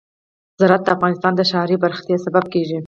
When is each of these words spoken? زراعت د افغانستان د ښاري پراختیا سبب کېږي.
زراعت 0.59 0.81
د 0.85 0.87
افغانستان 0.95 1.33
د 1.35 1.41
ښاري 1.49 1.75
پراختیا 1.83 2.17
سبب 2.25 2.45
کېږي. 2.53 2.77